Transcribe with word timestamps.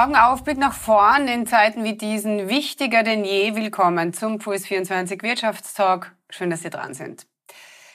Augen 0.00 0.14
auf, 0.14 0.44
Blick 0.44 0.58
nach 0.58 0.74
vorn 0.74 1.26
in 1.26 1.44
Zeiten 1.44 1.82
wie 1.82 1.94
diesen, 1.94 2.48
wichtiger 2.48 3.02
denn 3.02 3.24
je. 3.24 3.56
Willkommen 3.56 4.12
zum 4.12 4.38
Puls 4.38 4.64
24 4.64 5.24
Wirtschaftstalk. 5.24 6.12
Schön, 6.30 6.50
dass 6.50 6.62
Sie 6.62 6.70
dran 6.70 6.94
sind. 6.94 7.26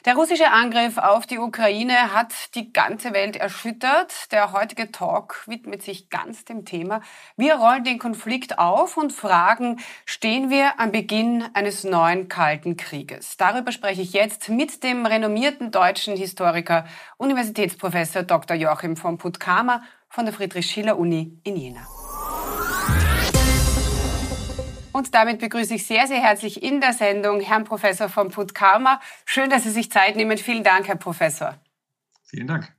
Der 0.04 0.16
russische 0.16 0.52
Angriff 0.52 0.97
auf 0.97 1.25
die 1.25 1.39
Ukraine 1.39 2.14
hat 2.14 2.34
die 2.55 2.74
ganze 2.74 3.14
Welt 3.14 3.38
erschüttert. 3.38 4.34
Der 4.34 4.52
heutige 4.52 4.92
Talk 4.92 5.47
widmet 5.47 5.82
sich 5.82 6.10
ganz 6.10 6.43
dem 6.43 6.66
Thema. 6.66 7.00
Wir 7.38 7.55
rollen 7.55 7.86
den 7.86 8.00
Konflikt 8.00 8.60
auf 8.60 8.97
und 8.97 9.14
fragen, 9.14 9.79
stehen 10.06 10.50
wir 10.50 10.82
am 10.82 10.92
Beginn 10.92 11.46
eines 11.54 11.86
neuen 11.86 12.28
Kalten 12.28 12.75
Krieges? 12.75 13.38
Darüber 13.38 13.71
spreche 13.71 14.01
ich 14.01 14.11
jetzt 14.11 14.50
mit 14.50 14.83
dem 14.83 15.06
renommierten 15.06 15.71
deutschen 15.71 16.18
Historiker, 16.18 16.86
Universitätsprofessor 17.15 18.24
Dr. 18.24 18.57
Joachim 18.57 18.97
von 18.97 19.18
Puttkamer 19.18 19.83
von 20.14 20.26
der 20.26 20.34
Friedrich-Schiller-Uni 20.34 21.40
in 21.44 21.56
Jena. 21.56 21.88
Und 24.92 25.16
damit 25.16 25.39
begrüße 25.39 25.74
ich 25.74 25.88
sehr, 25.88 26.06
sehr 26.06 26.22
herzlich 26.22 26.62
in 26.62 26.80
der 26.80 26.94
Sendung 26.94 27.39
Herrn 27.39 27.64
Professor 27.64 28.10
von 28.10 28.30
Puttkamer. 28.30 29.00
Schön, 29.26 29.50
dass 29.50 29.64
Sie 29.64 29.72
sich 29.72 29.92
Zeit 29.92 30.16
nehmen. 30.16 30.38
Vielen 30.38 30.64
Dank, 30.64 30.88
Herr 30.88 30.98
Professor. 30.98 31.56
Vielen 32.26 32.45
Dank. 32.45 32.72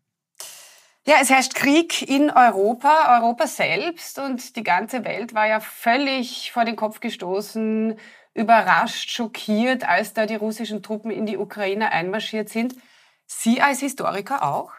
Ja, 1.09 1.16
es 1.20 1.29
herrscht 1.29 1.55
Krieg 1.55 2.09
in 2.09 2.30
Europa, 2.30 3.19
Europa 3.19 3.48
selbst 3.48 4.21
und 4.21 4.55
die 4.55 4.62
ganze 4.62 5.05
Welt 5.05 5.35
war 5.35 5.48
ja 5.48 5.59
völlig 5.59 6.52
vor 6.52 6.65
den 6.65 6.77
Kopf 6.77 7.01
gestoßen, 7.01 7.98
überrascht, 8.32 9.10
schockiert, 9.10 9.87
als 9.87 10.12
da 10.12 10.27
die 10.27 10.37
russischen 10.37 10.85
Truppen 10.85 11.10
in 11.10 11.27
die 11.27 11.37
Ukraine 11.37 11.91
einmarschiert 11.91 12.48
sind. 12.48 12.77
Sie 13.27 13.60
als 13.60 13.80
Historiker 13.80 14.45
auch? 14.45 14.71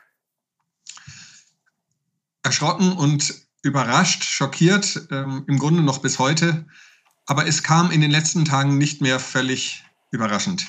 Erschrocken 2.45 2.93
und 2.93 3.33
überrascht, 3.63 4.23
schockiert, 4.23 5.07
ähm, 5.11 5.43
im 5.47 5.57
Grunde 5.57 5.81
noch 5.81 5.97
bis 5.97 6.19
heute. 6.19 6.65
Aber 7.25 7.47
es 7.47 7.63
kam 7.63 7.89
in 7.91 8.01
den 8.01 8.11
letzten 8.11 8.45
Tagen 8.45 8.77
nicht 8.77 9.01
mehr 9.01 9.19
völlig 9.19 9.83
überraschend. 10.11 10.67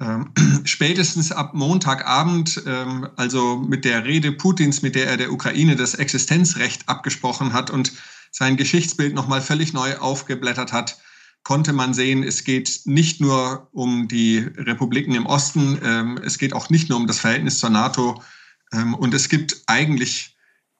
Ähm, 0.00 0.32
spätestens 0.64 1.30
ab 1.30 1.54
Montagabend, 1.54 2.62
ähm, 2.66 3.08
also 3.16 3.56
mit 3.56 3.84
der 3.84 4.04
Rede 4.04 4.32
Putins, 4.32 4.82
mit 4.82 4.94
der 4.94 5.06
er 5.06 5.16
der 5.18 5.32
Ukraine 5.32 5.76
das 5.76 5.94
Existenzrecht 5.94 6.88
abgesprochen 6.88 7.52
hat 7.52 7.70
und 7.70 7.92
sein 8.30 8.56
Geschichtsbild 8.56 9.14
nochmal 9.14 9.42
völlig 9.42 9.72
neu 9.72 9.96
aufgeblättert 9.98 10.72
hat, 10.72 10.98
konnte 11.44 11.74
man 11.74 11.92
sehen, 11.92 12.22
es 12.22 12.42
geht 12.42 12.80
nicht 12.86 13.20
nur 13.20 13.68
um 13.72 14.08
die 14.08 14.38
Republiken 14.38 15.14
im 15.14 15.26
Osten, 15.26 15.78
ähm, 15.84 16.18
es 16.24 16.38
geht 16.38 16.54
auch 16.54 16.70
nicht 16.70 16.88
nur 16.88 16.98
um 16.98 17.06
das 17.06 17.20
Verhältnis 17.20 17.58
zur 17.58 17.70
NATO 17.70 18.22
ähm, 18.72 18.94
und 18.94 19.12
es 19.12 19.28
gibt 19.28 19.62
eigentlich 19.66 20.33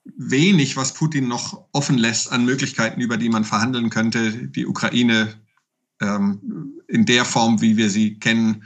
wenig, 0.05 0.77
was 0.77 0.95
Putin 0.95 1.29
noch 1.29 1.65
offen 1.73 1.99
lässt 1.99 2.31
an 2.31 2.45
Möglichkeiten, 2.45 3.01
über 3.01 3.17
die 3.17 3.29
man 3.29 3.45
verhandeln 3.45 3.91
könnte. 3.91 4.33
Die 4.49 4.67
Ukraine 4.67 5.35
ähm, 6.01 6.81
in 6.89 7.07
der 7.07 7.25
Form, 7.25 7.61
wie 7.61 7.77
wir 7.77 7.91
sie 7.91 8.19
kennen, 8.19 8.65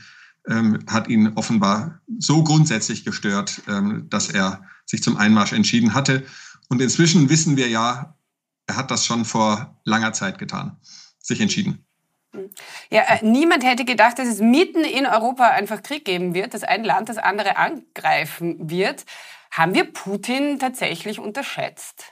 ähm, 0.49 0.79
hat 0.89 1.09
ihn 1.09 1.35
offenbar 1.35 2.01
so 2.19 2.43
grundsätzlich 2.43 3.05
gestört, 3.05 3.63
ähm, 3.69 4.07
dass 4.09 4.31
er 4.31 4.65
sich 4.87 5.03
zum 5.03 5.17
Einmarsch 5.17 5.53
entschieden 5.53 5.95
hatte. 5.95 6.25
Und 6.69 6.81
inzwischen 6.81 7.29
wissen 7.31 7.57
wir 7.57 7.69
ja, 7.69 8.17
er 8.67 8.77
hat 8.77 8.91
das 8.91 9.07
schon 9.07 9.25
vor 9.25 9.79
langer 9.85 10.13
Zeit 10.13 10.39
getan, 10.39 10.77
sich 11.19 11.41
entschieden. 11.41 11.85
Ja, 12.91 13.03
äh, 13.03 13.25
niemand 13.25 13.65
hätte 13.65 13.85
gedacht, 13.85 14.19
dass 14.19 14.29
es 14.29 14.41
mitten 14.41 14.85
in 14.85 15.07
Europa 15.07 15.49
einfach 15.49 15.83
Krieg 15.83 16.05
geben 16.05 16.35
wird, 16.35 16.55
dass 16.55 16.63
ein 16.63 16.85
Land 16.85 17.09
das 17.09 17.19
andere 17.19 17.57
angreifen 17.57 18.71
wird. 18.71 19.05
Haben 19.51 19.75
wir 19.75 19.85
Putin 19.93 20.59
tatsächlich 20.59 21.19
unterschätzt? 21.19 22.05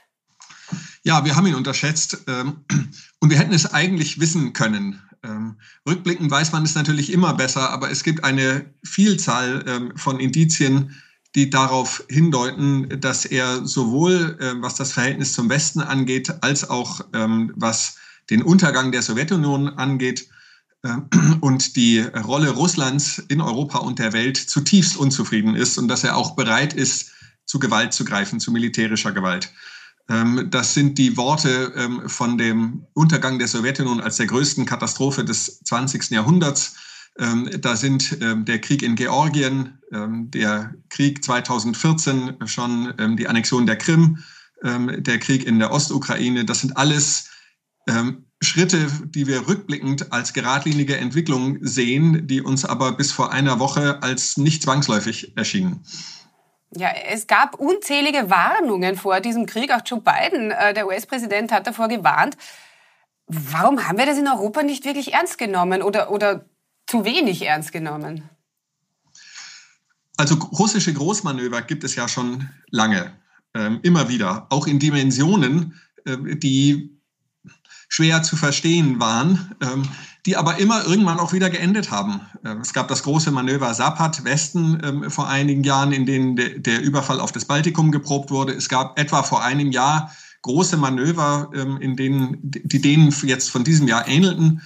Ja, 1.03 1.23
wir 1.23 1.35
haben 1.35 1.47
ihn 1.47 1.55
unterschätzt 1.55 2.25
ähm, 2.27 2.65
und 3.19 3.29
wir 3.29 3.37
hätten 3.37 3.53
es 3.53 3.73
eigentlich 3.73 4.19
wissen 4.19 4.53
können. 4.53 5.01
Ähm, 5.23 5.57
rückblickend 5.87 6.29
weiß 6.29 6.51
man 6.51 6.63
es 6.63 6.75
natürlich 6.75 7.11
immer 7.11 7.33
besser, 7.33 7.69
aber 7.69 7.89
es 7.89 8.03
gibt 8.03 8.23
eine 8.23 8.73
Vielzahl 8.83 9.63
ähm, 9.67 9.93
von 9.95 10.19
Indizien, 10.19 10.95
die 11.35 11.49
darauf 11.49 12.03
hindeuten, 12.09 12.99
dass 12.99 13.25
er 13.25 13.65
sowohl 13.65 14.37
was 14.59 14.73
das 14.75 14.93
Verhältnis 14.93 15.33
zum 15.33 15.49
Westen 15.49 15.81
angeht, 15.81 16.33
als 16.41 16.67
auch 16.67 17.01
was 17.11 17.97
den 18.31 18.41
Untergang 18.41 18.91
der 18.91 19.03
Sowjetunion 19.03 19.67
angeht 19.67 20.29
und 21.41 21.75
die 21.75 21.99
Rolle 21.99 22.51
Russlands 22.51 23.19
in 23.27 23.41
Europa 23.41 23.79
und 23.79 23.99
der 23.99 24.13
Welt 24.13 24.37
zutiefst 24.37 24.97
unzufrieden 24.97 25.55
ist 25.55 25.77
und 25.77 25.89
dass 25.89 26.03
er 26.03 26.15
auch 26.15 26.35
bereit 26.35 26.73
ist, 26.73 27.11
zu 27.47 27.57
Gewalt 27.57 27.93
zu 27.93 28.05
greifen, 28.05 28.39
zu 28.39 28.51
militärischer 28.51 29.11
Gewalt. 29.11 29.51
Ähm, 30.09 30.47
das 30.49 30.73
sind 30.73 30.97
die 30.97 31.17
Worte 31.17 31.73
ähm, 31.75 32.07
von 32.07 32.37
dem 32.37 32.85
Untergang 32.93 33.39
der 33.39 33.47
Sowjetunion 33.47 34.01
als 34.01 34.17
der 34.17 34.27
größten 34.27 34.65
Katastrophe 34.65 35.25
des 35.25 35.59
20. 35.63 36.11
Jahrhunderts. 36.11 36.75
Ähm, 37.19 37.49
da 37.59 37.75
sind 37.75 38.21
der 38.21 38.61
Krieg 38.61 38.83
in 38.83 38.95
Georgien, 38.95 39.79
der 39.89 40.75
Krieg 40.89 41.23
2014 41.23 42.35
schon 42.45 42.93
die 43.17 43.27
Annexion 43.27 43.65
der 43.65 43.77
Krim, 43.77 44.19
der 44.61 45.17
Krieg 45.17 45.47
in 45.47 45.57
der 45.57 45.71
Ostukraine. 45.71 46.45
Das 46.45 46.61
sind 46.61 46.77
alles 46.77 47.31
Schritte, 48.39 48.85
die 49.05 49.25
wir 49.25 49.47
rückblickend 49.47 50.11
als 50.13 50.33
geradlinige 50.33 50.97
Entwicklung 50.97 51.57
sehen, 51.61 52.27
die 52.27 52.41
uns 52.41 52.65
aber 52.65 52.91
bis 52.91 53.11
vor 53.11 53.31
einer 53.31 53.57
Woche 53.57 54.03
als 54.03 54.37
nicht 54.37 54.61
zwangsläufig 54.61 55.35
erschienen. 55.35 55.83
Ja, 56.75 56.89
es 56.89 57.27
gab 57.27 57.55
unzählige 57.55 58.29
Warnungen 58.29 58.97
vor 58.97 59.21
diesem 59.21 59.45
Krieg. 59.45 59.71
Auch 59.71 59.81
Joe 59.85 60.01
Biden, 60.01 60.51
äh, 60.51 60.73
der 60.73 60.87
US-Präsident, 60.87 61.51
hat 61.51 61.65
davor 61.65 61.87
gewarnt. 61.87 62.37
Warum 63.27 63.87
haben 63.87 63.97
wir 63.97 64.05
das 64.05 64.17
in 64.17 64.27
Europa 64.27 64.63
nicht 64.63 64.85
wirklich 64.85 65.13
ernst 65.13 65.37
genommen 65.37 65.81
oder, 65.81 66.11
oder 66.11 66.45
zu 66.85 67.05
wenig 67.05 67.45
ernst 67.45 67.71
genommen? 67.71 68.29
Also 70.17 70.35
russische 70.35 70.93
Großmanöver 70.93 71.61
gibt 71.61 71.83
es 71.83 71.95
ja 71.95 72.07
schon 72.07 72.49
lange, 72.69 73.13
ähm, 73.53 73.79
immer 73.83 74.09
wieder, 74.09 74.47
auch 74.49 74.67
in 74.67 74.79
Dimensionen, 74.79 75.79
äh, 76.05 76.17
die 76.35 76.96
schwer 77.89 78.23
zu 78.23 78.35
verstehen 78.35 78.99
waren, 78.99 79.55
ähm, 79.61 79.83
die 80.25 80.35
aber 80.35 80.57
immer 80.57 80.85
irgendwann 80.85 81.19
auch 81.19 81.33
wieder 81.33 81.49
geendet 81.49 81.89
haben. 81.89 82.21
Ähm, 82.43 82.61
es 82.61 82.73
gab 82.73 82.87
das 82.87 83.03
große 83.03 83.31
Manöver 83.31 83.73
Sapat 83.73 84.23
Westen 84.23 84.81
ähm, 84.83 85.09
vor 85.09 85.27
einigen 85.29 85.63
Jahren, 85.63 85.93
in 85.93 86.05
denen 86.05 86.35
de, 86.35 86.59
der 86.59 86.81
Überfall 86.81 87.19
auf 87.19 87.31
das 87.31 87.45
Baltikum 87.45 87.91
geprobt 87.91 88.29
wurde. 88.29 88.53
Es 88.53 88.67
gab 88.67 88.99
etwa 88.99 89.23
vor 89.23 89.43
einem 89.43 89.71
Jahr 89.71 90.11
große 90.41 90.77
Manöver, 90.77 91.49
ähm, 91.53 91.77
in 91.79 91.95
denen 91.95 92.37
die 92.41 92.81
denen 92.81 93.13
jetzt 93.23 93.49
von 93.49 93.63
diesem 93.63 93.87
Jahr 93.87 94.07
ähnelten. 94.07 94.61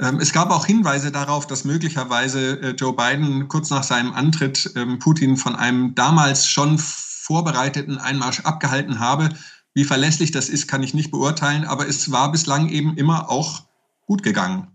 Ähm, 0.00 0.18
es 0.18 0.32
gab 0.32 0.50
auch 0.50 0.66
Hinweise 0.66 1.12
darauf, 1.12 1.46
dass 1.46 1.64
möglicherweise 1.64 2.60
äh, 2.60 2.70
Joe 2.70 2.94
Biden 2.94 3.46
kurz 3.48 3.70
nach 3.70 3.84
seinem 3.84 4.12
Antritt 4.12 4.72
ähm, 4.74 4.98
Putin 4.98 5.36
von 5.36 5.54
einem 5.54 5.94
damals 5.94 6.48
schon 6.48 6.78
vorbereiteten 6.78 7.98
Einmarsch 7.98 8.40
abgehalten 8.40 8.98
habe. 8.98 9.30
Wie 9.74 9.84
verlässlich 9.84 10.30
das 10.30 10.48
ist, 10.48 10.68
kann 10.68 10.82
ich 10.82 10.94
nicht 10.94 11.10
beurteilen, 11.10 11.64
aber 11.64 11.88
es 11.88 12.12
war 12.12 12.30
bislang 12.30 12.68
eben 12.68 12.96
immer 12.96 13.28
auch 13.28 13.64
gut 14.06 14.22
gegangen 14.22 14.68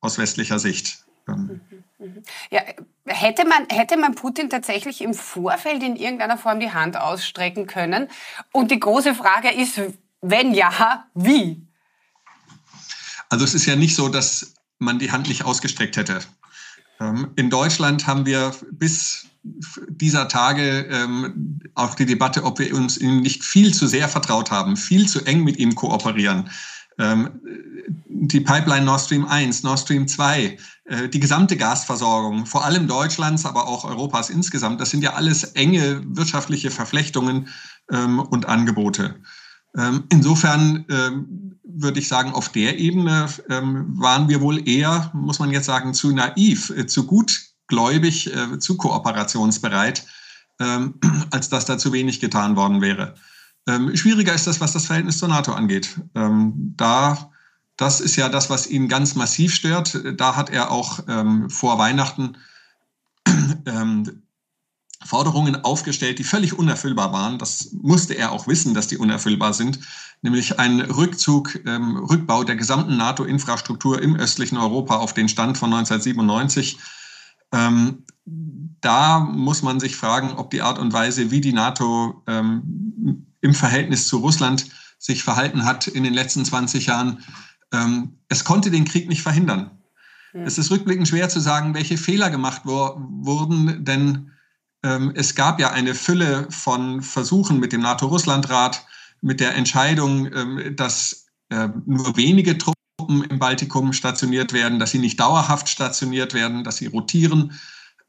aus 0.00 0.18
westlicher 0.18 0.58
Sicht. 0.58 1.04
Ähm. 1.26 1.60
Ja, 2.50 2.60
hätte 3.06 3.46
man, 3.46 3.66
hätte 3.70 3.96
man 3.96 4.14
Putin 4.14 4.50
tatsächlich 4.50 5.00
im 5.00 5.14
Vorfeld 5.14 5.82
in 5.82 5.96
irgendeiner 5.96 6.36
Form 6.36 6.60
die 6.60 6.72
Hand 6.72 6.96
ausstrecken 6.96 7.66
können? 7.66 8.08
Und 8.52 8.70
die 8.70 8.80
große 8.80 9.14
Frage 9.14 9.50
ist, 9.52 9.80
wenn 10.20 10.52
ja, 10.52 11.08
wie? 11.14 11.66
Also 13.28 13.44
es 13.44 13.54
ist 13.54 13.66
ja 13.66 13.76
nicht 13.76 13.94
so, 13.94 14.08
dass 14.08 14.54
man 14.78 14.98
die 14.98 15.12
Hand 15.12 15.28
nicht 15.28 15.44
ausgestreckt 15.44 15.96
hätte. 15.96 16.20
Ähm, 17.00 17.32
in 17.36 17.48
Deutschland 17.48 18.06
haben 18.06 18.26
wir 18.26 18.54
bis 18.70 19.26
dieser 19.42 20.28
Tage 20.28 20.86
ähm, 20.90 21.60
auf 21.74 21.96
die 21.96 22.06
Debatte, 22.06 22.44
ob 22.44 22.58
wir 22.58 22.74
uns 22.74 22.96
ihm 22.96 23.20
nicht 23.20 23.44
viel 23.44 23.74
zu 23.74 23.86
sehr 23.86 24.08
vertraut 24.08 24.50
haben, 24.50 24.76
viel 24.76 25.08
zu 25.08 25.24
eng 25.24 25.42
mit 25.42 25.58
ihm 25.58 25.74
kooperieren. 25.74 26.48
Ähm, 26.98 27.40
die 28.06 28.40
Pipeline 28.40 28.84
Nord 28.84 29.00
Stream 29.00 29.24
1, 29.24 29.62
Nord 29.62 29.80
Stream 29.80 30.06
2, 30.06 30.58
äh, 30.84 31.08
die 31.08 31.20
gesamte 31.20 31.56
Gasversorgung, 31.56 32.46
vor 32.46 32.64
allem 32.64 32.86
Deutschlands, 32.86 33.44
aber 33.44 33.66
auch 33.66 33.84
Europas 33.84 34.30
insgesamt, 34.30 34.80
das 34.80 34.90
sind 34.90 35.02
ja 35.02 35.14
alles 35.14 35.42
enge 35.42 36.02
wirtschaftliche 36.06 36.70
Verflechtungen 36.70 37.48
ähm, 37.90 38.20
und 38.20 38.46
Angebote. 38.46 39.16
Ähm, 39.76 40.04
insofern 40.10 40.84
ähm, 40.90 41.58
würde 41.64 41.98
ich 41.98 42.08
sagen, 42.08 42.32
auf 42.32 42.50
der 42.50 42.78
Ebene 42.78 43.26
ähm, 43.48 43.86
waren 43.98 44.28
wir 44.28 44.40
wohl 44.40 44.68
eher, 44.68 45.10
muss 45.14 45.38
man 45.38 45.50
jetzt 45.50 45.66
sagen, 45.66 45.94
zu 45.94 46.12
naiv, 46.12 46.70
äh, 46.70 46.86
zu 46.86 47.06
gut 47.06 47.51
gläubig, 47.66 48.34
äh, 48.34 48.58
zu 48.58 48.76
kooperationsbereit, 48.76 50.06
ähm, 50.60 50.94
als 51.30 51.48
dass 51.48 51.64
da 51.64 51.78
zu 51.78 51.92
wenig 51.92 52.20
getan 52.20 52.56
worden 52.56 52.80
wäre. 52.80 53.14
Ähm, 53.68 53.96
schwieriger 53.96 54.34
ist 54.34 54.46
das, 54.46 54.60
was 54.60 54.72
das 54.72 54.86
Verhältnis 54.86 55.18
zur 55.18 55.28
NATO 55.28 55.52
angeht. 55.52 56.00
Ähm, 56.14 56.74
da, 56.76 57.30
das 57.76 58.00
ist 58.00 58.16
ja 58.16 58.28
das, 58.28 58.50
was 58.50 58.66
ihn 58.66 58.88
ganz 58.88 59.14
massiv 59.14 59.54
stört. 59.54 60.00
Da 60.16 60.36
hat 60.36 60.50
er 60.50 60.70
auch 60.70 61.00
ähm, 61.08 61.48
vor 61.48 61.78
Weihnachten 61.78 62.36
ähm, 63.66 64.22
Forderungen 65.04 65.64
aufgestellt, 65.64 66.18
die 66.18 66.24
völlig 66.24 66.58
unerfüllbar 66.58 67.12
waren. 67.12 67.38
Das 67.38 67.72
musste 67.72 68.14
er 68.14 68.32
auch 68.32 68.46
wissen, 68.46 68.74
dass 68.74 68.88
die 68.88 68.98
unerfüllbar 68.98 69.52
sind, 69.52 69.80
nämlich 70.22 70.58
ein 70.58 70.80
Rückzug, 70.80 71.58
ähm, 71.66 71.96
Rückbau 71.96 72.44
der 72.44 72.56
gesamten 72.56 72.96
NATO-Infrastruktur 72.96 74.00
im 74.00 74.16
östlichen 74.16 74.58
Europa 74.58 74.96
auf 74.96 75.14
den 75.14 75.28
Stand 75.28 75.58
von 75.58 75.72
1997. 75.72 76.78
Ähm, 77.52 78.04
da 78.80 79.20
muss 79.20 79.62
man 79.62 79.80
sich 79.80 79.96
fragen, 79.96 80.32
ob 80.32 80.50
die 80.50 80.62
Art 80.62 80.78
und 80.78 80.92
Weise, 80.92 81.30
wie 81.30 81.40
die 81.40 81.52
NATO 81.52 82.22
ähm, 82.26 83.26
im 83.40 83.54
Verhältnis 83.54 84.08
zu 84.08 84.18
Russland 84.18 84.66
sich 84.98 85.22
verhalten 85.24 85.64
hat 85.64 85.86
in 85.86 86.04
den 86.04 86.14
letzten 86.14 86.44
20 86.44 86.86
Jahren, 86.86 87.22
ähm, 87.72 88.18
es 88.28 88.44
konnte 88.44 88.70
den 88.70 88.84
Krieg 88.84 89.08
nicht 89.08 89.22
verhindern. 89.22 89.70
Hm. 90.32 90.42
Es 90.42 90.58
ist 90.58 90.70
rückblickend 90.70 91.08
schwer 91.08 91.28
zu 91.28 91.40
sagen, 91.40 91.74
welche 91.74 91.96
Fehler 91.96 92.30
gemacht 92.30 92.62
wo, 92.64 92.96
wurden, 92.96 93.84
denn 93.84 94.30
ähm, 94.84 95.12
es 95.14 95.34
gab 95.34 95.60
ja 95.60 95.70
eine 95.70 95.94
Fülle 95.94 96.46
von 96.50 97.02
Versuchen 97.02 97.60
mit 97.60 97.72
dem 97.72 97.82
NATO-Russland-Rat, 97.82 98.84
mit 99.20 99.40
der 99.40 99.54
Entscheidung, 99.54 100.32
ähm, 100.34 100.76
dass 100.76 101.26
äh, 101.50 101.68
nur 101.86 102.16
wenige 102.16 102.58
Truppen 102.58 102.81
im 103.08 103.38
Baltikum 103.38 103.92
stationiert 103.92 104.52
werden, 104.52 104.78
dass 104.78 104.90
sie 104.90 104.98
nicht 104.98 105.20
dauerhaft 105.20 105.68
stationiert 105.68 106.34
werden, 106.34 106.64
dass 106.64 106.76
sie 106.76 106.86
rotieren. 106.86 107.52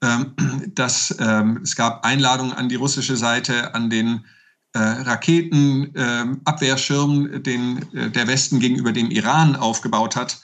Ähm, 0.01 0.34
dass, 0.75 1.12
es 1.12 1.75
gab 1.75 2.06
Einladungen 2.06 2.54
an 2.54 2.69
die 2.69 2.75
russische 2.75 3.18
Seite, 3.18 3.75
an 3.75 3.90
den 3.90 4.25
äh, 4.74 4.80
Raketenabwehrschirm, 4.80 7.44
den 7.44 7.94
äh, 7.94 8.10
der 8.10 8.28
Westen 8.28 8.60
gegenüber 8.60 8.92
dem 8.92 9.12
Iran 9.12 9.56
aufgebaut 9.56 10.16
hat, 10.16 10.42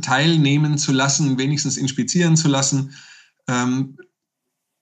teilnehmen 0.00 0.76
zu 0.76 0.90
lassen, 0.90 1.38
wenigstens 1.38 1.76
inspizieren 1.76 2.36
zu 2.36 2.48
lassen 2.48 2.96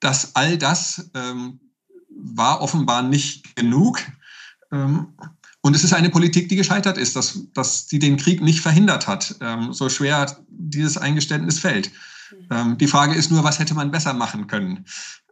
dass 0.00 0.34
all 0.34 0.58
das 0.58 1.10
ähm, 1.14 1.60
war 2.08 2.60
offenbar 2.60 3.02
nicht 3.02 3.54
genug. 3.54 4.00
Und 5.62 5.76
es 5.76 5.84
ist 5.84 5.92
eine 5.92 6.10
Politik, 6.10 6.48
die 6.48 6.56
gescheitert 6.56 6.96
ist, 6.96 7.16
dass, 7.16 7.40
dass 7.52 7.86
die 7.86 7.98
den 7.98 8.16
Krieg 8.16 8.40
nicht 8.40 8.60
verhindert 8.60 9.06
hat, 9.06 9.36
ähm, 9.40 9.72
so 9.72 9.88
schwer 9.88 10.38
dieses 10.48 10.96
Eingeständnis 10.96 11.58
fällt. 11.58 11.90
Ähm, 12.50 12.78
die 12.78 12.86
Frage 12.86 13.14
ist 13.14 13.30
nur, 13.30 13.44
was 13.44 13.58
hätte 13.58 13.74
man 13.74 13.90
besser 13.90 14.14
machen 14.14 14.46
können? 14.46 14.86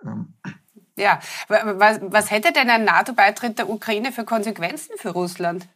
Ähm, 0.05 0.35
ja, 0.97 1.21
was, 1.49 2.01
was 2.03 2.31
hätte 2.31 2.53
denn 2.53 2.69
ein 2.69 2.85
NATO-Beitritt 2.85 3.59
der 3.59 3.71
Ukraine 3.71 4.13
für 4.13 4.25
Konsequenzen 4.25 4.97
für 4.99 5.11
Russland? 5.11 5.69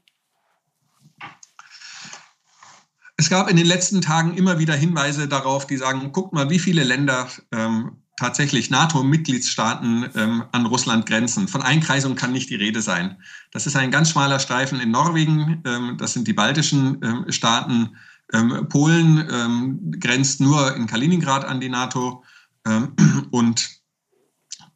Es 3.16 3.30
gab 3.30 3.48
in 3.48 3.56
den 3.56 3.66
letzten 3.66 4.00
Tagen 4.00 4.34
immer 4.34 4.58
wieder 4.58 4.74
Hinweise 4.74 5.28
darauf, 5.28 5.66
die 5.66 5.76
sagen, 5.76 6.10
guckt 6.10 6.32
mal, 6.32 6.50
wie 6.50 6.58
viele 6.58 6.82
Länder 6.82 7.28
ähm, 7.52 8.01
tatsächlich 8.16 8.70
NATO-Mitgliedstaaten 8.70 10.10
ähm, 10.14 10.44
an 10.52 10.66
Russland 10.66 11.06
grenzen. 11.06 11.48
Von 11.48 11.62
Einkreisung 11.62 12.14
kann 12.14 12.32
nicht 12.32 12.50
die 12.50 12.56
Rede 12.56 12.82
sein. 12.82 13.16
Das 13.50 13.66
ist 13.66 13.76
ein 13.76 13.90
ganz 13.90 14.10
schmaler 14.10 14.38
Streifen 14.38 14.80
in 14.80 14.90
Norwegen, 14.90 15.62
ähm, 15.66 15.96
das 15.98 16.12
sind 16.12 16.28
die 16.28 16.32
baltischen 16.32 17.00
ähm, 17.02 17.24
Staaten. 17.30 17.96
Ähm, 18.32 18.66
Polen 18.68 19.28
ähm, 19.30 20.00
grenzt 20.00 20.40
nur 20.40 20.74
in 20.76 20.86
Kaliningrad 20.86 21.44
an 21.44 21.60
die 21.60 21.68
NATO 21.68 22.24
ähm, 22.66 22.94
und 23.30 23.70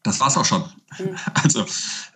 das 0.02 0.20
war's 0.20 0.36
auch 0.36 0.44
schon. 0.44 0.64
Mhm. 0.98 1.16
Also 1.34 1.66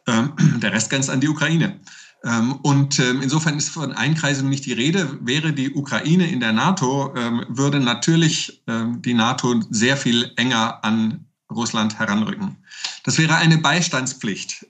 der 0.07 0.73
Rest 0.73 0.91
grenzt 0.91 1.11
an 1.11 1.21
die 1.21 1.29
Ukraine. 1.29 1.79
Ähm, 2.23 2.53
und 2.63 2.99
ähm, 2.99 3.23
insofern 3.23 3.57
ist 3.57 3.71
von 3.71 3.93
Einkreisung 3.93 4.49
nicht 4.49 4.67
die 4.67 4.73
Rede. 4.73 5.19
Wäre 5.23 5.53
die 5.53 5.73
Ukraine 5.73 6.31
in 6.31 6.41
der 6.41 6.53
NATO, 6.53 7.15
ähm, 7.17 7.45
würde 7.49 7.81
natürlich 7.81 8.63
die 8.67 9.15
NATO 9.15 9.61
sehr 9.71 9.97
viel 9.97 10.31
enger 10.37 10.85
an 10.85 11.27
Russland 11.51 11.99
heranrücken. 11.99 12.57
Das 13.03 13.19
wäre 13.19 13.35
eine 13.35 13.59
Beistandspflicht. 13.59 14.67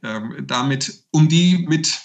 Damit, 0.47 1.05
um 1.11 1.29
die 1.29 1.67
mit 1.69 2.00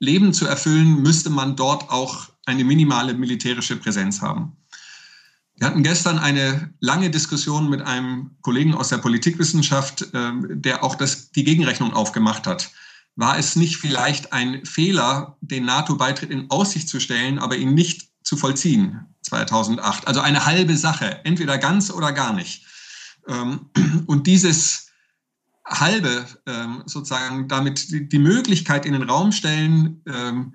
Leben 0.00 0.32
zu 0.32 0.46
erfüllen, 0.46 1.02
müsste 1.02 1.30
man 1.30 1.54
dort 1.54 1.88
auch 1.90 2.28
eine 2.46 2.64
minimale 2.64 3.14
militärische 3.14 3.76
Präsenz 3.76 4.20
haben. 4.20 4.56
Wir 5.56 5.68
hatten 5.68 5.84
gestern 5.84 6.18
eine 6.18 6.74
lange 6.80 7.10
Diskussion 7.10 7.70
mit 7.70 7.82
einem 7.82 8.32
Kollegen 8.40 8.74
aus 8.74 8.88
der 8.88 8.98
Politikwissenschaft, 8.98 10.08
der 10.12 10.82
auch 10.82 10.96
das, 10.96 11.30
die 11.30 11.44
Gegenrechnung 11.44 11.92
aufgemacht 11.92 12.48
hat 12.48 12.70
war 13.20 13.38
es 13.38 13.54
nicht 13.54 13.76
vielleicht 13.76 14.32
ein 14.32 14.64
Fehler, 14.64 15.36
den 15.42 15.66
NATO-Beitritt 15.66 16.30
in 16.30 16.50
Aussicht 16.50 16.88
zu 16.88 17.00
stellen, 17.00 17.38
aber 17.38 17.56
ihn 17.56 17.74
nicht 17.74 18.08
zu 18.22 18.36
vollziehen 18.36 19.00
2008? 19.22 20.08
Also 20.08 20.20
eine 20.20 20.46
halbe 20.46 20.76
Sache, 20.76 21.24
entweder 21.24 21.58
ganz 21.58 21.90
oder 21.90 22.12
gar 22.12 22.32
nicht. 22.32 22.64
Ähm, 23.28 23.70
und 24.06 24.26
dieses 24.26 24.88
halbe 25.66 26.24
ähm, 26.46 26.82
sozusagen 26.86 27.46
damit 27.46 27.90
die 27.90 28.18
Möglichkeit 28.18 28.86
in 28.86 28.94
den 28.94 29.02
Raum 29.02 29.32
stellen, 29.32 30.02
ähm, 30.06 30.54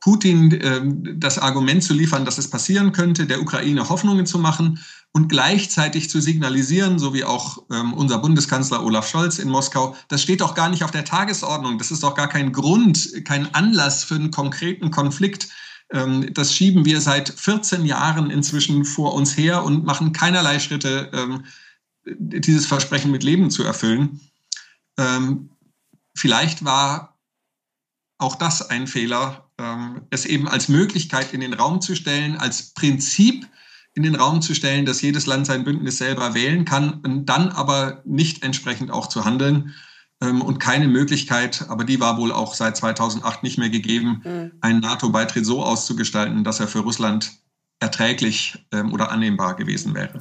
Putin 0.00 1.16
das 1.20 1.38
Argument 1.38 1.84
zu 1.84 1.94
liefern, 1.94 2.24
dass 2.24 2.36
es 2.36 2.50
passieren 2.50 2.90
könnte, 2.90 3.24
der 3.24 3.40
Ukraine 3.40 3.88
Hoffnungen 3.88 4.26
zu 4.26 4.40
machen 4.40 4.80
und 5.12 5.28
gleichzeitig 5.28 6.08
zu 6.08 6.20
signalisieren, 6.20 6.98
so 6.98 7.12
wie 7.12 7.24
auch 7.24 7.62
ähm, 7.70 7.92
unser 7.92 8.18
Bundeskanzler 8.18 8.82
Olaf 8.82 9.08
Scholz 9.08 9.38
in 9.38 9.48
Moskau, 9.48 9.94
das 10.08 10.22
steht 10.22 10.40
doch 10.40 10.54
gar 10.54 10.70
nicht 10.70 10.84
auf 10.84 10.90
der 10.90 11.04
Tagesordnung, 11.04 11.78
das 11.78 11.90
ist 11.90 12.02
doch 12.02 12.14
gar 12.14 12.28
kein 12.28 12.52
Grund, 12.52 13.24
kein 13.26 13.54
Anlass 13.54 14.04
für 14.04 14.14
einen 14.14 14.30
konkreten 14.30 14.90
Konflikt. 14.90 15.48
Ähm, 15.90 16.32
das 16.32 16.54
schieben 16.54 16.86
wir 16.86 17.00
seit 17.02 17.28
14 17.28 17.84
Jahren 17.84 18.30
inzwischen 18.30 18.86
vor 18.86 19.12
uns 19.12 19.36
her 19.36 19.64
und 19.64 19.84
machen 19.84 20.12
keinerlei 20.12 20.58
Schritte, 20.58 21.10
ähm, 21.12 21.44
dieses 22.06 22.66
Versprechen 22.66 23.10
mit 23.10 23.22
Leben 23.22 23.50
zu 23.50 23.62
erfüllen. 23.64 24.20
Ähm, 24.98 25.50
vielleicht 26.16 26.64
war 26.64 27.18
auch 28.18 28.36
das 28.36 28.62
ein 28.70 28.86
Fehler, 28.86 29.50
ähm, 29.58 30.02
es 30.08 30.24
eben 30.24 30.48
als 30.48 30.68
Möglichkeit 30.68 31.34
in 31.34 31.40
den 31.40 31.52
Raum 31.52 31.82
zu 31.82 31.94
stellen, 31.94 32.36
als 32.38 32.72
Prinzip 32.72 33.46
in 33.94 34.02
den 34.02 34.14
Raum 34.14 34.42
zu 34.42 34.54
stellen, 34.54 34.86
dass 34.86 35.02
jedes 35.02 35.26
Land 35.26 35.46
sein 35.46 35.64
Bündnis 35.64 35.98
selber 35.98 36.34
wählen 36.34 36.64
kann 36.64 37.00
und 37.04 37.26
dann 37.26 37.50
aber 37.50 38.02
nicht 38.04 38.42
entsprechend 38.42 38.90
auch 38.90 39.06
zu 39.06 39.24
handeln 39.24 39.74
ähm, 40.22 40.40
und 40.40 40.58
keine 40.58 40.88
Möglichkeit, 40.88 41.66
aber 41.68 41.84
die 41.84 42.00
war 42.00 42.16
wohl 42.16 42.32
auch 42.32 42.54
seit 42.54 42.76
2008 42.76 43.42
nicht 43.42 43.58
mehr 43.58 43.70
gegeben, 43.70 44.22
mhm. 44.24 44.52
einen 44.60 44.80
NATO-Beitritt 44.80 45.44
so 45.44 45.62
auszugestalten, 45.62 46.44
dass 46.44 46.60
er 46.60 46.68
für 46.68 46.80
Russland 46.80 47.32
erträglich 47.80 48.64
ähm, 48.72 48.92
oder 48.92 49.10
annehmbar 49.10 49.56
gewesen 49.56 49.94
wäre. 49.94 50.18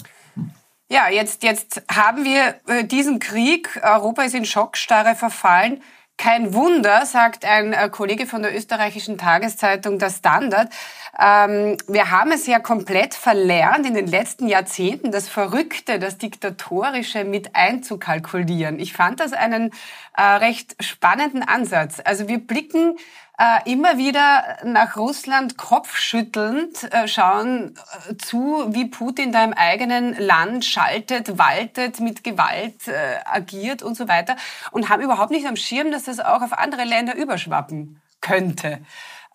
Ja, 0.89 1.09
jetzt, 1.09 1.43
jetzt 1.43 1.83
haben 1.89 2.25
wir 2.25 2.55
äh, 2.67 2.83
diesen 2.83 3.19
Krieg. 3.19 3.79
Europa 3.81 4.23
ist 4.23 4.35
in 4.35 4.43
Schockstarre 4.43 5.15
verfallen. 5.15 5.81
Kein 6.21 6.53
Wunder, 6.53 7.03
sagt 7.07 7.45
ein 7.45 7.73
äh, 7.73 7.89
Kollege 7.89 8.27
von 8.27 8.43
der 8.43 8.55
österreichischen 8.55 9.17
Tageszeitung 9.17 9.97
Der 9.97 10.11
Standard. 10.11 10.71
Ähm, 11.19 11.77
wir 11.87 12.11
haben 12.11 12.31
es 12.31 12.45
ja 12.45 12.59
komplett 12.59 13.15
verlernt, 13.15 13.87
in 13.87 13.95
den 13.95 14.05
letzten 14.05 14.47
Jahrzehnten 14.47 15.11
das 15.11 15.27
Verrückte, 15.27 15.97
das 15.97 16.19
Diktatorische 16.19 17.23
mit 17.23 17.55
einzukalkulieren. 17.55 18.77
Ich 18.77 18.93
fand 18.93 19.19
das 19.19 19.33
einen 19.33 19.71
äh, 20.15 20.21
recht 20.21 20.75
spannenden 20.79 21.41
Ansatz. 21.41 21.99
Also 22.05 22.27
wir 22.27 22.37
blicken 22.37 22.97
äh, 23.37 23.71
immer 23.71 23.97
wieder 23.97 24.57
nach 24.63 24.97
Russland 24.97 25.57
kopfschüttelnd 25.57 26.91
äh, 26.91 27.07
schauen 27.07 27.75
äh, 28.09 28.15
zu, 28.17 28.67
wie 28.69 28.85
Putin 28.85 29.31
da 29.31 29.43
im 29.43 29.53
eigenen 29.53 30.15
Land 30.19 30.65
schaltet, 30.65 31.37
waltet, 31.37 31.99
mit 31.99 32.23
Gewalt 32.23 32.87
äh, 32.87 33.17
agiert 33.25 33.81
und 33.83 33.97
so 33.97 34.07
weiter 34.07 34.35
und 34.71 34.89
haben 34.89 35.01
überhaupt 35.01 35.31
nicht 35.31 35.47
am 35.47 35.55
Schirm, 35.55 35.91
dass 35.91 36.03
das 36.03 36.19
auch 36.19 36.41
auf 36.41 36.53
andere 36.53 36.83
Länder 36.83 37.15
überschwappen 37.15 38.01
könnte. 38.19 38.79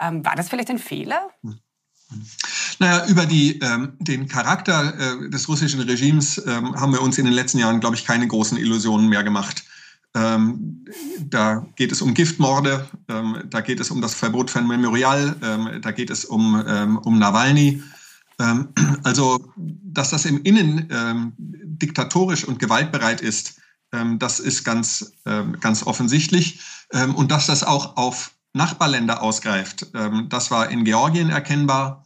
Ähm, 0.00 0.24
war 0.24 0.36
das 0.36 0.48
vielleicht 0.48 0.70
ein 0.70 0.78
Fehler? 0.78 1.28
Naja, 2.78 3.06
über 3.06 3.26
die, 3.26 3.58
ähm, 3.58 3.94
den 3.98 4.28
Charakter 4.28 4.94
äh, 4.98 5.30
des 5.30 5.48
russischen 5.48 5.80
Regimes 5.80 6.38
ähm, 6.46 6.78
haben 6.80 6.92
wir 6.92 7.02
uns 7.02 7.18
in 7.18 7.24
den 7.24 7.34
letzten 7.34 7.58
Jahren, 7.58 7.80
glaube 7.80 7.96
ich, 7.96 8.04
keine 8.04 8.28
großen 8.28 8.58
Illusionen 8.58 9.08
mehr 9.08 9.24
gemacht. 9.24 9.64
Ähm, 10.16 10.86
da 11.20 11.66
geht 11.76 11.92
es 11.92 12.00
um 12.00 12.14
Giftmorde, 12.14 12.88
ähm, 13.08 13.42
da 13.50 13.60
geht 13.60 13.80
es 13.80 13.90
um 13.90 14.00
das 14.00 14.14
Verbot 14.14 14.50
von 14.50 14.66
Memorial, 14.66 15.36
ähm, 15.42 15.82
da 15.82 15.90
geht 15.90 16.08
es 16.08 16.24
um, 16.24 16.64
ähm, 16.66 16.96
um 16.98 17.18
Nawalny. 17.18 17.82
Ähm, 18.40 18.68
also, 19.04 19.52
dass 19.56 20.10
das 20.10 20.24
im 20.24 20.42
Innen 20.42 20.88
ähm, 20.90 21.32
diktatorisch 21.38 22.44
und 22.44 22.58
gewaltbereit 22.58 23.20
ist, 23.20 23.60
das 24.18 24.40
ist 24.40 24.64
ganz, 24.64 25.12
ganz 25.60 25.84
offensichtlich. 25.84 26.60
und 27.14 27.30
dass 27.30 27.46
das 27.46 27.62
auch 27.62 27.96
auf 27.96 28.32
Nachbarländer 28.52 29.22
ausgreift, 29.22 29.86
das 30.28 30.50
war 30.50 30.68
in 30.70 30.84
Georgien 30.84 31.30
erkennbar, 31.30 32.04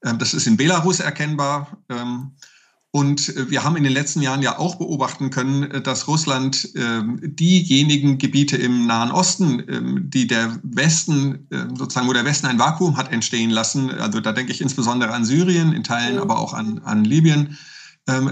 das 0.00 0.34
ist 0.34 0.46
in 0.46 0.58
Belarus 0.58 1.00
erkennbar. 1.00 1.78
Und 2.94 3.30
äh, 3.30 3.50
wir 3.50 3.64
haben 3.64 3.74
in 3.74 3.82
den 3.82 3.92
letzten 3.92 4.22
Jahren 4.22 4.40
ja 4.40 4.56
auch 4.56 4.76
beobachten 4.76 5.30
können, 5.30 5.64
äh, 5.64 5.82
dass 5.82 6.06
Russland 6.06 6.68
ähm, 6.76 7.18
diejenigen 7.20 8.18
Gebiete 8.18 8.56
im 8.56 8.86
Nahen 8.86 9.10
Osten, 9.10 9.64
ähm, 9.68 10.10
die 10.10 10.28
der 10.28 10.60
Westen, 10.62 11.48
ähm, 11.50 11.74
sozusagen, 11.74 12.06
wo 12.06 12.12
der 12.12 12.24
Westen 12.24 12.46
ein 12.46 12.60
Vakuum 12.60 12.96
hat 12.96 13.10
entstehen 13.10 13.50
lassen, 13.50 13.90
also 13.90 14.20
da 14.20 14.30
denke 14.30 14.52
ich 14.52 14.60
insbesondere 14.60 15.12
an 15.12 15.24
Syrien, 15.24 15.72
in 15.72 15.82
Teilen 15.82 16.20
aber 16.20 16.38
auch 16.38 16.54
an, 16.54 16.82
an 16.84 17.04
Libyen, 17.04 17.58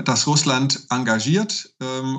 dass 0.04 0.26
Russland 0.26 0.84
engagiert 0.90 1.74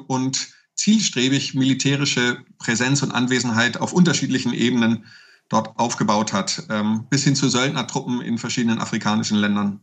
und 0.07 0.47
zielstrebig 0.73 1.53
militärische 1.53 2.39
Präsenz 2.57 3.03
und 3.03 3.11
Anwesenheit 3.11 3.77
auf 3.77 3.93
unterschiedlichen 3.93 4.53
Ebenen 4.53 5.05
dort 5.49 5.77
aufgebaut 5.77 6.33
hat, 6.33 6.63
bis 7.11 7.23
hin 7.25 7.35
zu 7.35 7.49
Söldnertruppen 7.49 8.21
in 8.21 8.39
verschiedenen 8.39 8.79
afrikanischen 8.79 9.37
Ländern. 9.37 9.81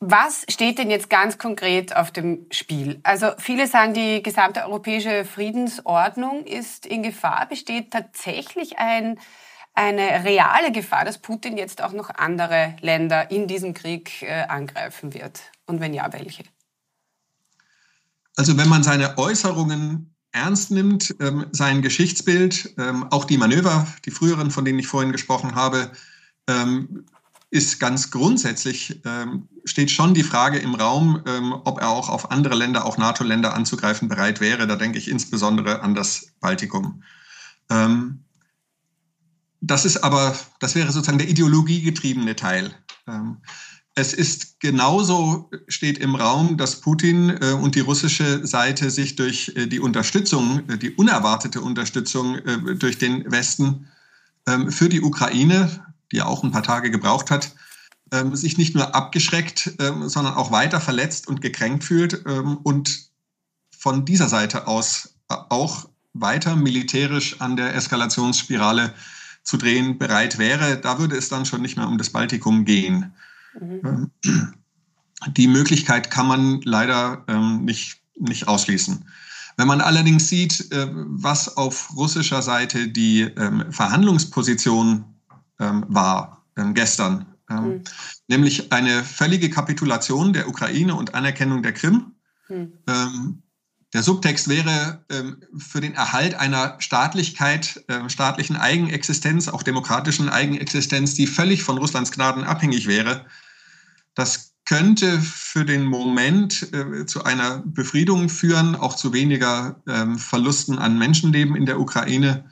Was 0.00 0.44
steht 0.48 0.78
denn 0.78 0.90
jetzt 0.90 1.10
ganz 1.10 1.38
konkret 1.38 1.96
auf 1.96 2.12
dem 2.12 2.46
Spiel? 2.52 3.00
Also 3.02 3.32
viele 3.38 3.66
sagen, 3.66 3.94
die 3.94 4.22
gesamte 4.22 4.62
europäische 4.64 5.24
Friedensordnung 5.24 6.44
ist 6.44 6.86
in 6.86 7.02
Gefahr. 7.02 7.46
Besteht 7.48 7.90
tatsächlich 7.90 8.78
ein, 8.78 9.18
eine 9.74 10.24
reale 10.24 10.70
Gefahr, 10.70 11.04
dass 11.04 11.18
Putin 11.18 11.58
jetzt 11.58 11.82
auch 11.82 11.92
noch 11.92 12.10
andere 12.10 12.76
Länder 12.80 13.32
in 13.32 13.48
diesem 13.48 13.74
Krieg 13.74 14.22
äh, 14.22 14.44
angreifen 14.44 15.14
wird? 15.14 15.40
Und 15.66 15.80
wenn 15.80 15.92
ja, 15.92 16.12
welche? 16.12 16.44
Also 18.36 18.56
wenn 18.56 18.68
man 18.68 18.84
seine 18.84 19.18
Äußerungen 19.18 20.14
ernst 20.30 20.70
nimmt, 20.70 21.16
ähm, 21.18 21.46
sein 21.50 21.82
Geschichtsbild, 21.82 22.74
ähm, 22.78 23.10
auch 23.10 23.24
die 23.24 23.36
Manöver, 23.36 23.88
die 24.04 24.12
früheren, 24.12 24.52
von 24.52 24.64
denen 24.64 24.78
ich 24.78 24.86
vorhin 24.86 25.10
gesprochen 25.10 25.56
habe, 25.56 25.90
ähm, 26.46 27.06
ist 27.50 27.80
ganz 27.80 28.10
grundsätzlich, 28.10 29.00
ähm, 29.04 29.48
steht 29.64 29.90
schon 29.90 30.12
die 30.14 30.22
Frage 30.22 30.58
im 30.58 30.74
Raum, 30.74 31.22
ähm, 31.26 31.52
ob 31.64 31.80
er 31.80 31.88
auch 31.88 32.08
auf 32.08 32.30
andere 32.30 32.54
Länder, 32.54 32.84
auch 32.84 32.98
NATO-Länder 32.98 33.54
anzugreifen 33.54 34.08
bereit 34.08 34.40
wäre. 34.40 34.66
Da 34.66 34.76
denke 34.76 34.98
ich 34.98 35.08
insbesondere 35.08 35.80
an 35.80 35.94
das 35.94 36.32
Baltikum. 36.40 37.02
Ähm, 37.70 38.24
das 39.60 39.84
ist 39.84 39.98
aber, 39.98 40.36
das 40.60 40.74
wäre 40.74 40.92
sozusagen 40.92 41.18
der 41.18 41.28
ideologiegetriebene 41.28 42.36
Teil. 42.36 42.74
Ähm, 43.06 43.38
es 43.94 44.12
ist 44.12 44.60
genauso, 44.60 45.50
steht 45.66 45.98
im 45.98 46.14
Raum, 46.14 46.56
dass 46.56 46.80
Putin 46.80 47.30
äh, 47.30 47.52
und 47.52 47.74
die 47.74 47.80
russische 47.80 48.46
Seite 48.46 48.90
sich 48.90 49.16
durch 49.16 49.52
äh, 49.56 49.66
die 49.66 49.80
Unterstützung, 49.80 50.68
äh, 50.68 50.78
die 50.78 50.92
unerwartete 50.92 51.60
Unterstützung 51.60 52.36
äh, 52.36 52.76
durch 52.76 52.98
den 52.98 53.28
Westen 53.32 53.88
ähm, 54.46 54.70
für 54.70 54.88
die 54.88 55.00
Ukraine, 55.02 55.68
die 56.12 56.16
ja 56.16 56.26
auch 56.26 56.42
ein 56.42 56.50
paar 56.50 56.62
Tage 56.62 56.90
gebraucht 56.90 57.30
hat, 57.30 57.54
ähm, 58.12 58.34
sich 58.34 58.58
nicht 58.58 58.74
nur 58.74 58.94
abgeschreckt, 58.94 59.72
ähm, 59.80 60.08
sondern 60.08 60.34
auch 60.34 60.50
weiter 60.50 60.80
verletzt 60.80 61.28
und 61.28 61.40
gekränkt 61.40 61.84
fühlt 61.84 62.24
ähm, 62.26 62.58
und 62.58 63.08
von 63.76 64.04
dieser 64.04 64.28
Seite 64.28 64.66
aus 64.66 65.14
äh, 65.28 65.34
auch 65.48 65.88
weiter 66.14 66.56
militärisch 66.56 67.40
an 67.40 67.56
der 67.56 67.74
Eskalationsspirale 67.74 68.94
zu 69.42 69.56
drehen 69.56 69.98
bereit 69.98 70.38
wäre. 70.38 70.78
Da 70.78 70.98
würde 70.98 71.16
es 71.16 71.28
dann 71.28 71.46
schon 71.46 71.62
nicht 71.62 71.76
mehr 71.76 71.86
um 71.86 71.98
das 71.98 72.10
Baltikum 72.10 72.64
gehen. 72.64 73.12
Mhm. 73.58 74.10
Die 75.36 75.48
Möglichkeit 75.48 76.10
kann 76.10 76.26
man 76.28 76.60
leider 76.62 77.24
ähm, 77.28 77.64
nicht, 77.64 78.00
nicht 78.18 78.46
ausschließen. 78.48 79.04
Wenn 79.56 79.66
man 79.66 79.80
allerdings 79.80 80.28
sieht, 80.28 80.70
äh, 80.70 80.86
was 80.92 81.56
auf 81.56 81.94
russischer 81.96 82.42
Seite 82.42 82.88
die 82.88 83.22
ähm, 83.22 83.72
Verhandlungsposition 83.72 85.04
ähm, 85.58 85.84
war 85.88 86.44
ähm, 86.56 86.74
gestern, 86.74 87.26
mhm. 87.48 87.82
nämlich 88.28 88.72
eine 88.72 89.04
völlige 89.04 89.50
Kapitulation 89.50 90.32
der 90.32 90.48
Ukraine 90.48 90.94
und 90.94 91.14
Anerkennung 91.14 91.62
der 91.62 91.72
Krim. 91.72 92.12
Mhm. 92.48 93.42
Der 93.94 94.02
Subtext 94.02 94.48
wäre 94.48 95.04
ähm, 95.10 95.38
für 95.56 95.80
den 95.80 95.94
Erhalt 95.94 96.34
einer 96.34 96.76
Staatlichkeit, 96.78 97.82
äh, 97.88 98.08
staatlichen 98.10 98.56
Eigenexistenz, 98.56 99.48
auch 99.48 99.62
demokratischen 99.62 100.28
Eigenexistenz, 100.28 101.14
die 101.14 101.26
völlig 101.26 101.62
von 101.62 101.78
Russlands 101.78 102.12
Gnaden 102.12 102.44
abhängig 102.44 102.86
wäre, 102.86 103.24
das 104.14 104.52
könnte 104.66 105.18
für 105.20 105.64
den 105.64 105.84
Moment 105.84 106.74
äh, 106.74 107.06
zu 107.06 107.24
einer 107.24 107.62
Befriedung 107.64 108.28
führen, 108.28 108.74
auch 108.74 108.96
zu 108.96 109.14
weniger 109.14 109.80
ähm, 109.88 110.18
Verlusten 110.18 110.78
an 110.78 110.98
Menschenleben 110.98 111.56
in 111.56 111.64
der 111.64 111.80
Ukraine. 111.80 112.44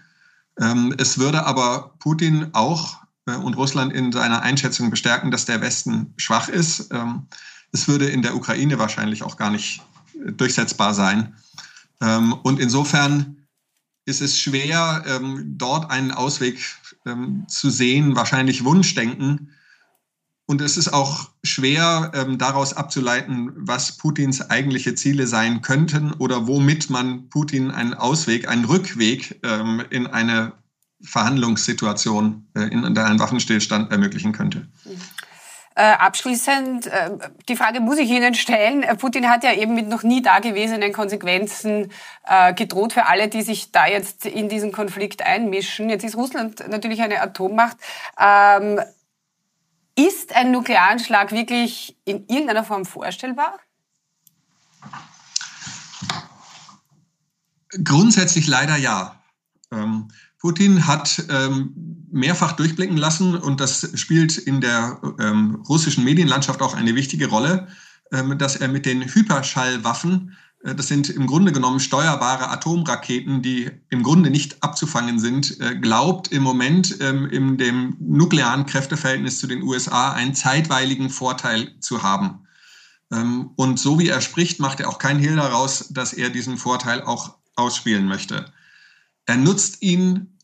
Ähm, 0.61 0.95
es 0.99 1.19
würde 1.19 1.45
aber 1.45 1.95
Putin 1.99 2.51
auch 2.53 2.99
äh, 3.27 3.35
und 3.35 3.57
Russland 3.57 3.93
in 3.93 4.13
seiner 4.13 4.43
Einschätzung 4.43 4.91
bestärken, 4.91 5.31
dass 5.31 5.45
der 5.45 5.61
Westen 5.61 6.15
schwach 6.17 6.49
ist. 6.49 6.93
Ähm, 6.93 7.27
es 7.73 7.89
würde 7.89 8.07
in 8.07 8.23
der 8.23 8.37
Ukraine 8.37 8.79
wahrscheinlich 8.79 9.23
auch 9.23 9.37
gar 9.37 9.51
nicht 9.51 9.83
äh, 10.15 10.33
durchsetzbar 10.33 10.95
sein. 10.95 11.35
Ähm, 12.01 12.33
und 12.33 12.61
insofern 12.61 13.37
ist 14.07 14.21
es 14.21 14.39
schwer, 14.39 15.05
dort 15.45 15.91
einen 15.91 16.13
Ausweg 16.13 16.61
zu 17.49 17.71
sehen, 17.71 18.15
wahrscheinlich 18.15 18.63
Wunschdenken 18.63 19.51
und 20.47 20.61
es 20.61 20.77
ist 20.77 20.93
auch 20.93 21.29
schwer 21.43 22.13
ähm, 22.15 22.39
daraus 22.39 22.73
abzuleiten, 22.73 23.53
was 23.57 23.97
Putins 23.97 24.49
eigentliche 24.49 24.95
Ziele 24.95 25.27
sein 25.27 25.61
könnten 25.61 26.13
oder 26.13 26.47
womit 26.47 26.89
man 26.89 27.29
Putin 27.29 27.71
einen 27.71 27.95
Ausweg, 27.95 28.49
einen 28.49 28.65
Rückweg 28.65 29.41
ähm, 29.43 29.85
in 29.91 30.07
eine 30.07 30.53
Verhandlungssituation, 31.03 32.47
äh, 32.55 32.63
in, 32.63 32.85
in 32.85 32.97
einen 32.97 33.19
Waffenstillstand 33.19 33.91
ermöglichen 33.91 34.33
könnte. 34.33 34.69
Äh, 35.79 35.93
abschließend, 35.93 36.87
äh, 36.87 37.11
die 37.51 37.57
Frage 37.57 37.81
muss 37.81 37.99
ich 37.99 38.09
Ihnen 38.09 38.35
stellen. 38.35 38.83
Äh, 38.83 38.97
Putin 38.97 39.29
hat 39.29 39.45
ja 39.45 39.53
eben 39.53 39.75
mit 39.75 39.89
noch 39.89 40.05
nie 40.05 40.23
dagewesenen 40.23 40.91
Konsequenzen 40.91 41.93
äh, 42.25 42.55
gedroht 42.55 42.95
für 42.95 43.05
alle, 43.05 43.29
die 43.29 43.43
sich 43.43 43.73
da 43.73 43.87
jetzt 43.87 44.25
in 44.25 44.49
diesen 44.49 44.73
Konflikt 44.73 45.27
einmischen. 45.27 45.91
Jetzt 45.91 46.03
ist 46.03 46.17
Russland 46.17 46.67
natürlich 46.71 47.03
eine 47.03 47.21
Atommacht. 47.21 47.77
Ähm, 48.19 48.81
ist 49.97 50.35
ein 50.35 50.53
Nuklearanschlag 50.53 51.33
wirklich 51.33 51.97
in 52.05 52.27
irgendeiner 52.29 52.65
Form 52.65 52.85
vorstellbar? 52.85 53.59
Grundsätzlich 57.83 58.47
leider 58.47 58.77
ja. 58.77 59.21
Ähm, 59.73 60.09
Putin 60.39 60.87
hat 60.87 61.25
ähm, 61.31 62.07
mehrfach 62.13 62.53
durchblicken 62.53 62.97
lassen 62.97 63.37
und 63.37 63.61
das 63.61 63.91
spielt 63.99 64.39
in 64.39 64.61
der 64.61 65.01
ähm, 65.19 65.63
russischen 65.69 66.05
Medienlandschaft 66.05 66.63
auch 66.63 66.75
eine 66.75 66.95
wichtige 66.95 67.29
Rolle, 67.29 67.69
ähm, 68.13 68.39
dass 68.39 68.57
er 68.57 68.69
mit 68.69 68.87
den 68.87 69.03
Hyperschallwaffen 69.03 70.37
das 70.63 70.89
sind 70.89 71.11
im 71.11 71.27
Grunde 71.27 71.53
genommen 71.53 71.81
steuerbare 71.81 72.49
Atomraketen, 72.49 73.43
die 73.43 73.71
im 73.91 74.03
Grunde 74.03 74.31
nicht 74.31 74.63
abzufangen 74.63 75.19
sind, 75.19 75.61
äh, 75.61 75.77
glaubt 75.77 76.33
im 76.33 76.43
Moment 76.43 76.97
ähm, 77.01 77.27
in 77.27 77.57
dem 77.57 77.97
nuklearen 78.01 78.67
Kräfteverhältnis 78.67 79.39
zu 79.39 79.47
den 79.47 79.63
USA 79.63 80.13
einen 80.13 80.35
zeitweiligen 80.35 81.11
Vorteil 81.11 81.79
zu 81.81 82.03
haben. 82.03 82.47
Ähm, 83.13 83.51
und 83.57 83.79
so 83.79 83.99
wie 83.99 84.09
er 84.09 84.21
spricht, 84.21 84.59
macht 84.59 84.81
er 84.81 84.89
auch 84.89 84.99
keinen 84.99 85.21
Hehl 85.21 85.37
daraus, 85.37 85.89
dass 85.91 86.13
er 86.13 86.31
diesen 86.31 86.57
Vorteil 86.57 87.03
auch 87.03 87.37
ausspielen 87.55 88.07
möchte. 88.07 88.53
Er 89.27 89.37
nutzt 89.37 89.83
ihn 89.83 90.39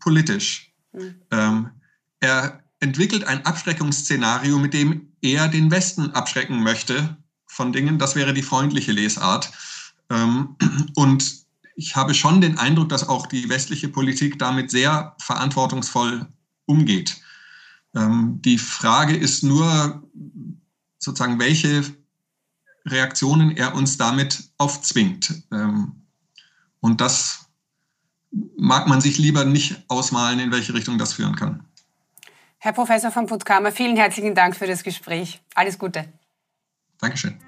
politisch. 0.00 0.72
Mhm. 0.92 1.70
Er 2.20 2.62
entwickelt 2.80 3.24
ein 3.24 3.44
Abschreckungsszenario, 3.44 4.58
mit 4.58 4.74
dem 4.74 5.12
er 5.22 5.48
den 5.48 5.70
Westen 5.70 6.12
abschrecken 6.12 6.62
möchte 6.62 7.16
von 7.58 7.72
Dingen. 7.72 7.98
Das 7.98 8.14
wäre 8.14 8.32
die 8.32 8.42
freundliche 8.42 8.92
Lesart. 8.92 9.50
Ähm, 10.10 10.56
und 10.94 11.44
ich 11.74 11.96
habe 11.96 12.14
schon 12.14 12.40
den 12.40 12.56
Eindruck, 12.56 12.88
dass 12.88 13.08
auch 13.08 13.26
die 13.26 13.48
westliche 13.48 13.88
Politik 13.88 14.38
damit 14.38 14.70
sehr 14.70 15.16
verantwortungsvoll 15.18 16.26
umgeht. 16.66 17.20
Ähm, 17.96 18.40
die 18.42 18.58
Frage 18.58 19.16
ist 19.16 19.42
nur 19.42 20.02
sozusagen, 20.98 21.40
welche 21.40 21.82
Reaktionen 22.86 23.56
er 23.56 23.74
uns 23.74 23.96
damit 23.96 24.50
aufzwingt. 24.58 25.42
Ähm, 25.52 25.92
und 26.80 27.00
das 27.00 27.46
mag 28.56 28.86
man 28.86 29.00
sich 29.00 29.18
lieber 29.18 29.44
nicht 29.44 29.82
ausmalen, 29.88 30.38
in 30.38 30.52
welche 30.52 30.74
Richtung 30.74 30.96
das 30.96 31.14
führen 31.14 31.34
kann. 31.34 31.64
Herr 32.58 32.72
Professor 32.72 33.10
von 33.10 33.26
Puttkamer, 33.26 33.72
vielen 33.72 33.96
herzlichen 33.96 34.34
Dank 34.36 34.54
für 34.56 34.66
das 34.66 34.84
Gespräch. 34.84 35.40
Alles 35.54 35.76
Gute. 35.78 36.04
Dankeschön. 37.00 37.38